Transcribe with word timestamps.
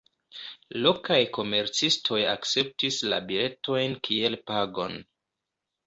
Lokaj 0.85 1.17
komercistoj 1.35 2.19
akceptis 2.33 2.99
la 3.13 3.23
biletojn 3.31 3.97
kiel 4.09 4.43
pagon. 4.53 5.03